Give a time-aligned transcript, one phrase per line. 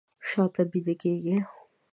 [0.29, 1.35] شاته بیده کیږي